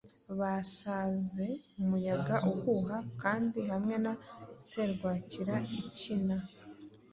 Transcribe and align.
Basaze 0.39 1.45
umuyaga 1.79 2.35
uhuha, 2.51 2.97
Kandi 3.21 3.57
hamwe 3.69 3.95
na 4.03 4.13
serwakira 4.67 5.55
ikina. 5.85 6.37